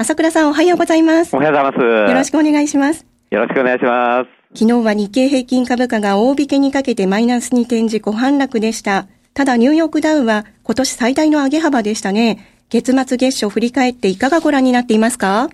[0.00, 1.36] 朝倉さんおはようございます。
[1.36, 2.10] おはようございます。
[2.10, 3.04] よろしくお願いします。
[3.30, 4.30] よろしくお願いします。
[4.58, 9.08] 昨日は日経平均株価が大引けにかけてマイナスに転じ小反落でした。
[9.34, 12.38] ただニューヨークダウは今年最大の上げ幅でしたね。
[12.70, 15.50] 月末月初振り返っていかがご覧になっていますか？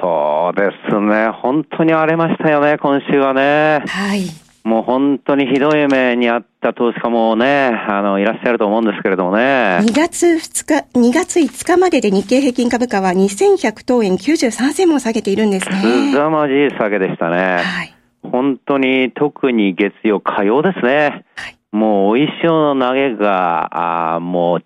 [0.00, 1.30] そうですね。
[1.30, 3.82] 本当に荒れましたよね、今週はね。
[3.88, 4.22] はい。
[4.64, 9.80] もう本当にひどい目にあった投資家もね、あの、いらっしゃると思うんですけれどもね。
[9.82, 15.76] 2月2日、2月5日までで日経平均株価は2100等円93銭も下げているんですね。
[15.76, 17.58] すざまじい下げでしたね。
[17.62, 17.94] はい。
[18.22, 21.24] 本当に特に月曜、火曜ですね。
[21.36, 21.58] はい。
[21.70, 24.64] もう、お衣装の投げが、あもう、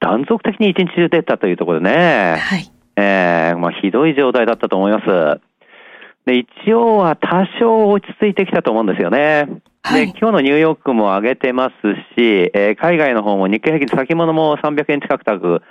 [0.00, 2.36] 断続的に一日中出たというところでね。
[2.38, 2.70] はい。
[2.96, 5.40] ええー、まあ、ひどい状態だったと思います。
[6.26, 9.48] で、一応は多少落ち着いてきたと思うんですよね。
[9.82, 11.74] はい、で、今日のニューヨークも上げてます
[12.14, 15.62] し、えー、海外の方も日経平均先物も300円近く高く、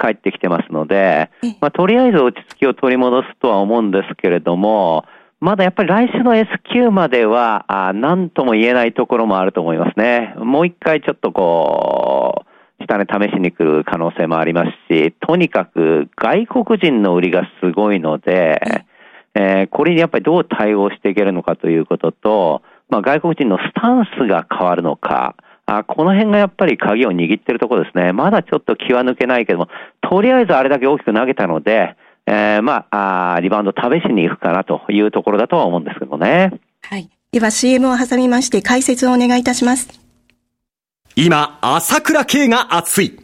[0.00, 5.04] 帰ってきてますので、まあ、とりあえず落ち着きを取り戻すとは思うんですけれども、
[5.40, 10.32] まだやっぱり来週の S q までは、あ何とも言えないところもあると思いますね。
[10.38, 12.44] もう一回ちょっとこ
[12.80, 18.86] う、下値試しに来る可能性もありますし、とにかく外国人の売りがすごいので、
[19.34, 25.34] えー、これにやっぱりどう対応していけるのかということと、まあ、外国人のスタンスが変わるのか、
[25.66, 28.12] あこの辺がやっぱり鍵を握っているところですね。
[28.12, 29.68] まだちょっと気は抜けないけども、
[30.02, 31.96] とりあえずあれだけ大きく投げたので、
[32.26, 36.52] えー、まああ、リバウンド試しに行くかなというところだとは思うんですけどね。
[36.82, 37.08] はい。
[37.32, 39.88] では CM を挟みまして解説をお願いいたします。
[41.16, 43.23] 今、朝倉慶が熱い。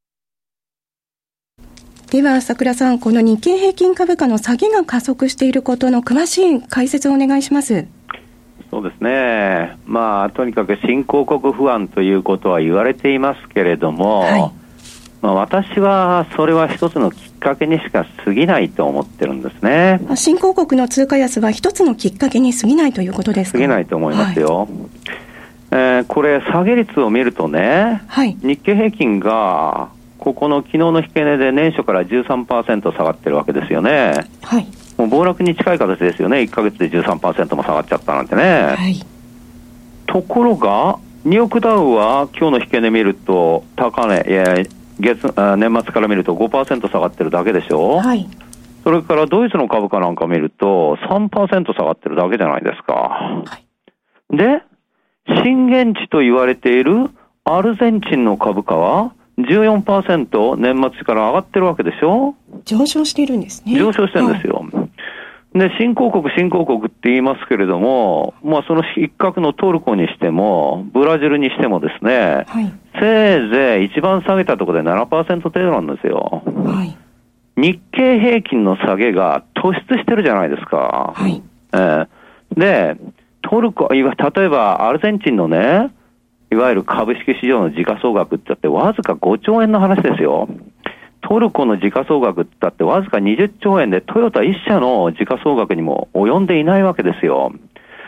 [2.11, 7.87] では、桜さん、この日経平均株価の下げが加速していることの詳しい解説をお願いします。
[8.69, 14.51] そうですね、まあ、とにかく新興国不安ということは言われていますけれども、はい、
[15.21, 20.01] まあ、私はそれは一つのきっかけにしか過ぎないと思ってるんですね。
[20.15, 23.57] 新興国の通貨安は一つのきっかけに過ぎないということですか？
[23.57, 24.57] 過ぎないと思いますよ。
[24.59, 24.67] はい。
[25.71, 29.87] えー、これ、下げ率を見るとね、はい、日経平均が
[30.21, 34.13] ここの昨日の引け値で年初から13%下がってるわけですよね。
[34.43, 34.67] はい。
[34.95, 36.41] もう暴落に近い形ですよね。
[36.41, 38.75] 1か月で13%も下がっちゃったなんてね。
[38.77, 39.03] はい。
[40.05, 44.63] ところが、ニューヨークダウは今日の引け値見ると、高値、いや
[44.99, 47.97] 月あ年末から見ると5%下がってるだけでしょ。
[47.97, 48.29] はい。
[48.83, 52.93] それからドイツの株価なんか見ると3%下がってるだけじゃないですか。
[52.93, 53.43] は
[54.31, 54.61] い、で、
[55.43, 57.09] 震源地と言われている
[57.43, 59.13] アルゼンチンの株価は
[59.51, 62.35] 14%年末から上がってるわけでしょ？
[62.65, 63.77] 上昇しているんですね。
[63.77, 64.65] 上昇してるんですよ。
[64.71, 64.87] は
[65.55, 76.43] い、で、新興国、新興国って言いますけれども、まあその一角のトルコにしても、ブラジルにしてもですね、はい、せいぜい一番下げたところで7%程度なんですよ。
[76.45, 76.95] はい、
[77.57, 81.13] 日経平均の下げが突出してるじゃないですか。
[81.15, 81.41] はい、
[81.73, 82.07] えー、
[82.55, 82.95] で、
[83.41, 85.91] トルコ、例えばアルゼンチンのね、
[86.51, 90.49] いわゆる株式市場の時価総額ってってわずか5兆円の話ですよ。
[91.21, 97.53] トルコの時価総額ってってわずか20兆円でトヨタ1社の時価総額にも及んでいないわけですよ。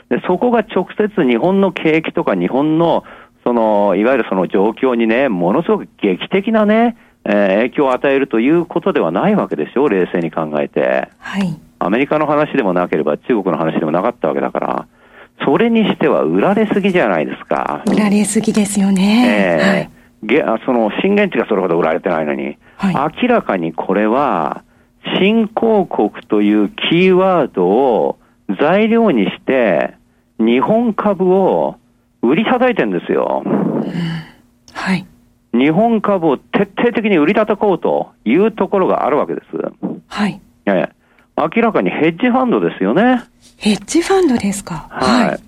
[0.10, 3.04] で、そこが直接日本の景気とか日本の
[3.44, 11.10] その、いわゆるその状況にね、ものすごく劇的なね、えー、影響を与えるということではないわけでしょ、冷静に考えて。
[11.20, 11.60] はい。
[11.80, 14.88] アメリカの話でもなければ中国の話でもなかったわけだから。
[15.46, 17.84] それにしては売られすぎじゃないですか。
[17.88, 19.90] 売られすぎですよね。
[20.24, 24.64] えー、はい、その震源地がそれほど売られてないのに、はい、明らかにこれは、
[25.20, 28.20] 新興国というキーワードを
[28.60, 29.96] 材料にして、
[30.40, 31.76] 日本株を
[32.22, 33.44] 売り叩いてるんですよ。
[34.74, 35.06] はい。
[35.54, 39.46] 日本株を徹底的に売り叩こうというところがあるわけです。
[40.08, 40.42] はい。
[40.66, 40.90] ええ。
[41.36, 43.24] 明らかにヘッジファンドですよね。
[43.58, 44.88] ヘッジファンドですか？
[44.90, 45.28] はい。
[45.30, 45.40] はい、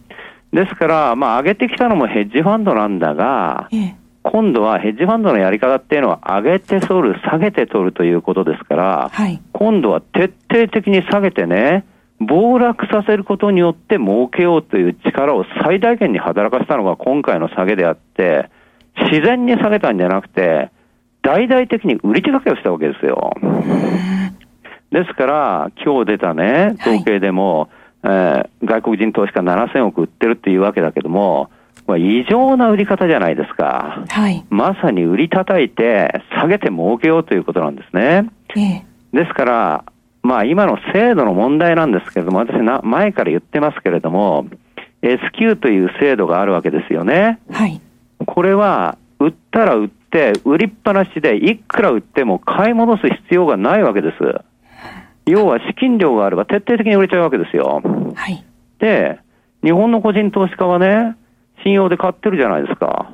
[0.55, 11.85] ですから、まあ、上げてきたのもヘッジファンドなんだが、ええ、今度はヘッジファンドのやり方っていうのは上げて取る、下げて取るということですから、はい、今度は徹底的に下げてね、
[12.19, 18.49] 暴落させることによって儲けようという力を最大限に働かせたのが今回の下げであって、
[19.11, 20.71] 自然に下げたんじゃなくて、
[21.21, 23.33] 大々的に売り手掛けをしたわけですよ。
[24.91, 27.69] ですから、今日出たね、統計でも、
[28.01, 31.49] はい、えー、外国人投資家7000億売ってるっていうわけだけども、
[31.87, 34.03] まあ、異常な売り方じゃないですか。
[34.07, 34.43] はい。
[34.49, 38.29] まさに売り叩いて、下げて儲けようということなんですね。
[38.55, 39.85] ええ、ですから、
[40.23, 44.47] まあ今の制度の問題なんですけれども、私な、前から言ってますけれども、
[45.03, 47.39] S q という制度があるわけですよね。
[47.51, 47.79] はい。
[48.25, 54.17] これは、売ったら売って、売りっぱなしで、いくら売っても買い戻す必要がないわけです。
[55.25, 57.81] 要は資金量があれば徹底的に売れちゃうわけですよ。
[58.15, 58.43] はい。
[58.79, 59.19] で、
[59.63, 61.15] 日本の個人投資家はね、
[61.63, 63.11] 信用で買ってるじゃないですか。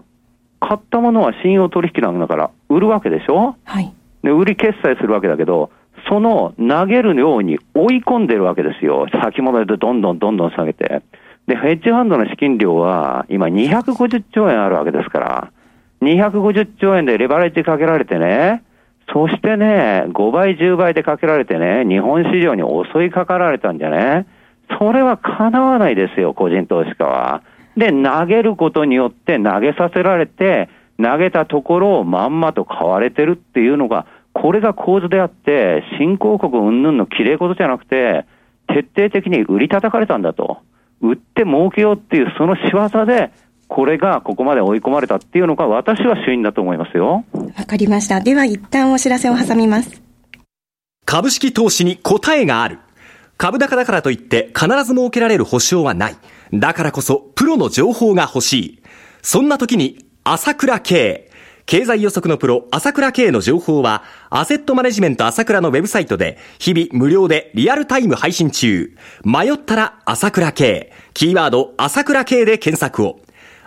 [0.60, 3.56] 買ったものは信用取引なんだから売るわけでしょ？
[3.64, 3.94] はい。
[4.24, 5.72] で、売り決済するわけだけど、
[6.10, 9.08] その投げるように追い込んでるわけですよ。
[9.24, 11.02] 先物でどんどんどんどん下げて。
[11.48, 15.52] で、ヘッジファンドの資金量は今250兆円あるわけですから、
[16.02, 18.64] 250兆円でレバレッジかけられてね、
[19.14, 22.64] そしてね、5倍、10倍でかけられてね、日本市場に
[22.94, 24.26] 襲いかかられたんじゃね、
[24.80, 27.44] それは叶わないですよ、個人投資家は。
[27.76, 30.70] で、投げることによって投げさせられて、
[31.02, 38.26] 投げたところをまんまと買われてるっていうのが、これが構図であって、新興国云々の綺麗事じゃなくて、
[38.68, 40.60] 徹底的に売り叩かれたんだと。
[41.02, 43.32] 売って儲けようっていうその仕業で、
[43.74, 47.24] これがここまで追い込まれたっていうのが私は主因だと思いますよ。
[47.34, 48.20] わかりました。
[48.20, 50.02] では一旦お知らせを挟みます。
[51.06, 52.80] 株式投資に答えがある。
[53.38, 56.16] 株高だからといって必ず設けられる保証はない。
[56.54, 58.84] だからこそプロの情報が欲しい。
[59.22, 61.30] そんな時に朝倉慶。
[61.66, 68.94] 経済予測のプロ、朝倉慶の情報は、アセットマネジメント朝倉のウェブサイトで、日々無料でリアルタイム配信中。
[69.24, 70.92] 迷ったら朝倉慶。
[71.14, 73.22] キーワード、朝倉慶で検索を。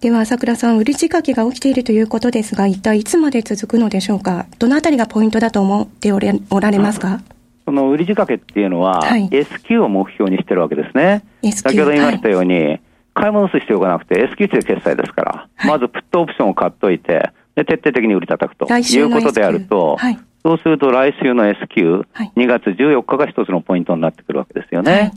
[0.00, 4.46] では、朝倉さん、売り仕掛けが起きているということですが、一体いつまで続くのでしょうか？
[4.58, 7.20] どのあたりがポイントだと思っておれおられますか？
[7.66, 11.22] その売り仕掛けっていうのは、はい、S q を目標にしてるわけですね。
[11.52, 12.80] 先ほど言いましたように、はい、
[13.12, 25.12] 買い戻す必要がなくて S q 値で決済ですから、はい、まずプットオプションを買っといて、で徹底的に売り叩くということであると、はい、そうすると来週の S q、はい、2月14日が一つのポイントになってくるわけですよね。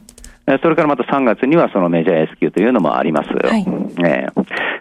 [0.46, 3.30] はい、それからまた3月にはそのメジャー S q というのもあります。
[3.30, 3.66] はい
[4.02, 4.28] ね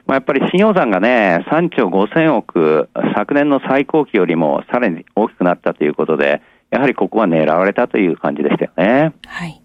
[0.06, 9.12] まあ、やっぱり信用残がね、3兆5000億、昨年の最高期よりもさらに大きくなったということで、やはりここは狙われたという感じでしたよね。
[9.26, 9.62] はい。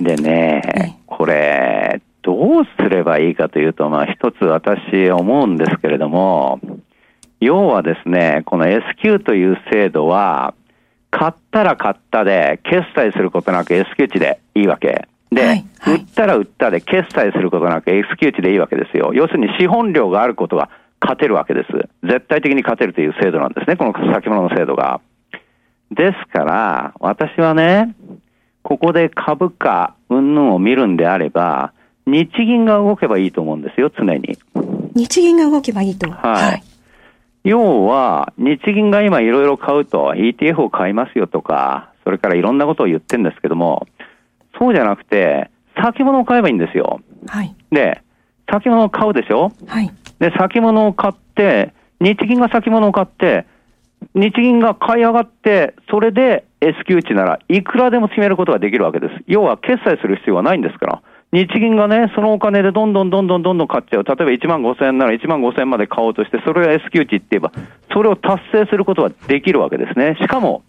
[0.00, 6.58] でね、これ、どうすればいいかというと、まあ一つ私思うんですけれども、
[7.40, 10.54] 要はですね、この S q という制度は、
[11.16, 15.06] 買ったら買ったで、決済することなく S q 値でいいわけ。
[15.30, 19.12] で、はいはい、売ったら売ったで決済することなく S q 値でいいわけですよ。
[19.14, 21.68] 要するに資本量があることが勝てるわけです。
[22.02, 25.00] 絶対的に勝てるという制度なんですね、この先物の制度が。
[25.92, 27.94] ですから、私はね、
[28.64, 31.72] ここで株価、云々を見るんであれば、
[32.06, 34.36] 日銀が動けばいいと思うんですよ、常に。
[34.96, 36.10] 日銀が動けばいいと。
[36.10, 36.42] はい。
[36.42, 36.62] はい、
[37.44, 43.86] 要は、日銀が今いろいろ買うと、ETF を買いますよとか、それからいろんなことを言ってるんですけども、
[44.58, 45.50] そうじゃなくて、
[45.82, 47.00] 先物を買えばいいんですよ。
[47.26, 47.54] はい。
[47.70, 48.00] で、
[48.50, 49.52] 先物を買うでしょ？
[49.66, 49.90] はい。
[50.18, 53.46] で、先物を買って、日銀が先物を買って、
[54.14, 59.14] 日銀が買い上がって、それで S q 値ならいくらでも決めることができるわけです。
[59.26, 61.02] 要は決済する必要はないんですから。
[61.34, 64.04] 日銀がね、そのお金でどんどんどんどんどんどん買っちゃう。
[64.04, 67.50] 例えば1万5千円なら1万5千円まで買おうとして、それが S q 値って言えば、
[67.92, 70.16] それを達成することはできるわけですね。
[70.20, 70.62] しかも、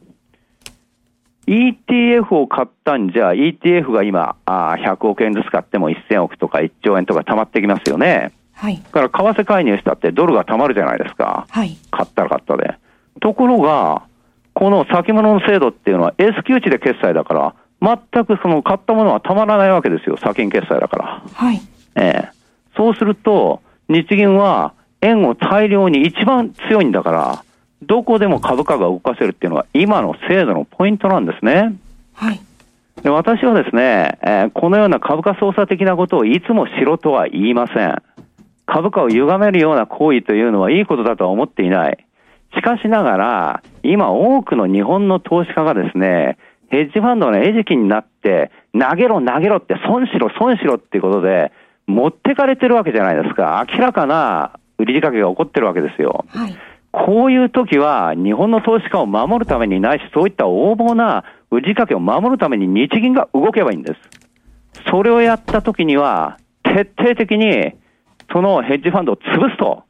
[1.46, 8.32] ETF を買ったんじゃ、ETF が今、あ100億円ずつ買っても1000億とか1兆円とか溜まってきますよね。
[8.56, 8.80] はい。
[8.80, 11.46] から為替介入したってドルが貯まるじゃないですか。
[11.48, 11.78] はい。
[11.92, 12.76] 買ったら買ったで。
[13.20, 14.02] ところが、
[14.54, 17.56] この先物の制度っていうのは S q 値で決済だから、
[17.86, 20.18] 全くその買ったものはたまらないわけですよ。
[20.18, 21.24] 先金決済だから。
[21.34, 21.62] はい。
[21.96, 22.36] ええ
[22.76, 27.44] そうすると、日銀は円を大量に一番強いんだから、
[27.84, 31.76] どこでも株価が動かせるっていうのは今の制度のポイントなんですね。
[32.14, 32.42] はい。
[33.04, 38.02] で私はですね、えー、このような株価操作的なことをいつもしろとは言いません。
[38.66, 42.06] 株価を歪めるような行為というのはいいことだとは思っていない。
[42.56, 46.38] しかしながら、今多くの日本の投資家がですね、
[46.76, 51.54] ヘッジファンドの餌食になって、投げろ投げろって損しろ損しろっていうことで、
[51.88, 53.66] 持ってかれてるわけじゃないですか。
[53.72, 56.26] 明らかな売り仕掛けが起こってるわけですよ。
[56.28, 56.58] はい、
[56.92, 64.00] こういう時は、日本の投資家を守るためにないし、そういった横暴な売り仕掛けを守るために日銀が動けばいいんです。
[64.90, 67.74] それをやった時には、徹底的に、
[68.34, 69.84] そのヘッジファンドを潰すと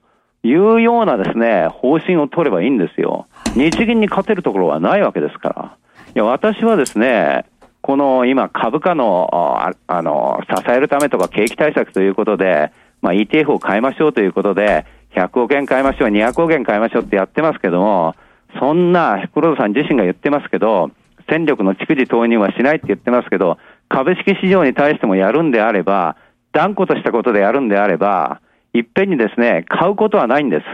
[0.44, 3.26] いうようなですね、方針を取ればいいんですよ。
[3.56, 5.78] 日銀に勝てるところはないわけですから。
[6.16, 7.46] いや、私はですね、
[7.82, 18.16] この今株価の、ああの、支えるためとか景気対策ということで、まあ ETF を買いましょうということで、100億円買いましょう、200億円買いましょうってやってますけども、
[18.62, 20.90] そんな、黒田さん自身が言ってますけど、
[21.30, 23.58] 戦力の蓄次投入はしないって言ってますけど、
[23.90, 26.16] 株式市場に対してもやるんであれば、
[26.54, 28.40] 断固としたことでやるんであれば、
[28.74, 30.66] いっぺんにですね、買うことはないんです。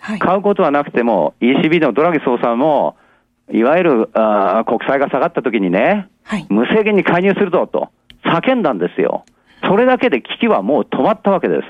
[0.00, 2.96] はい、買うことはなくても、ECB のドラギ総裁も、
[3.50, 7.90] いわゆるあ国債が下がった時にね、はい、無制限に介入するぞと
[8.24, 9.24] 叫んだんですよ。
[9.62, 11.62] それだけで危機はもう止まったわけです。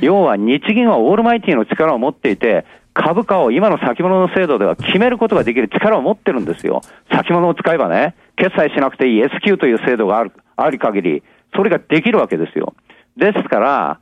[0.00, 2.64] 要は日銀はオールマイティの力を持っていて、
[2.94, 6.82] 株価を今の先物の制度では決めることができる力を持ってるんですよ。
[7.10, 11.22] 先物を使えばね、決済しなくていい S q という制度がある、あり限り、
[11.54, 12.74] それができるわけですよ。
[13.16, 13.98] ですから、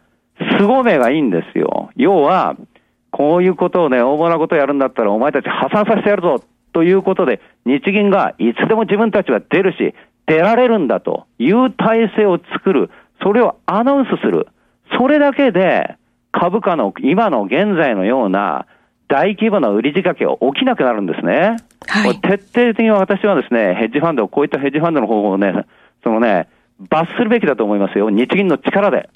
[0.59, 1.91] 凄めがいいんですよ。
[1.97, 2.57] 要は、
[3.11, 9.95] こういうことをね、大物なことをやるんだったらお前たち破産させてやるぞということで、日銀がいつでも自分たちは出るし、
[10.27, 12.91] 出られるんだという体制を作る。
[13.23, 14.47] それをアナウンスする。
[14.97, 15.97] それだけで、
[16.33, 18.67] 株価の今の現在のような
[19.09, 21.57] 大規模な売り仕掛けは起きなくなるんですね。
[21.87, 25.67] はい、徹底的に私はですね、ヘッジファンド、こういったヘッジファンドの方法をね、
[26.05, 26.49] そのね、
[26.89, 28.09] 罰するべきだと思いますよ。
[28.11, 29.11] 日銀の力で。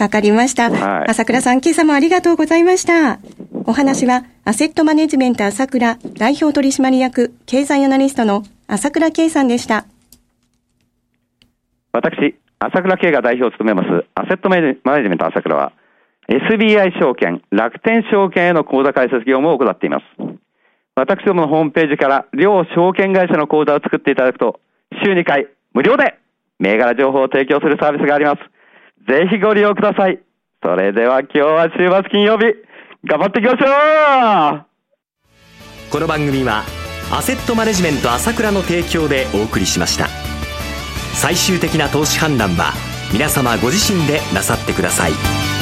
[0.00, 0.70] わかりました。
[0.70, 3.18] はい、朝倉さん、今朝もありがとうございました。
[3.66, 9.84] お話は、アセットマネジメント朝倉代表取締役経済アナリストの朝倉圭さんでした。
[11.92, 15.72] 私、朝倉圭が代表を務めます、アセットマネジメント朝倉は、
[16.28, 20.04] SBI 証券、楽天証券への口座開設業務を行っています。
[20.94, 24.60] 私どものホームページから両証券会社の口座を作っていただくと、
[25.04, 26.18] 週2回無料で
[26.58, 28.49] 銘柄情報を提供するサービスがあります。
[29.08, 30.20] ぜひご利用ください。
[30.62, 32.54] それでは今日は週末金曜日、
[33.04, 34.70] 頑張っていきましょう
[35.90, 36.64] この番組は、
[37.12, 40.06] アセットマネジメント朝倉の提供でお送りしました。
[41.14, 42.72] 最終的な投資判断は、
[43.12, 45.59] 皆様ご自身でなさってください。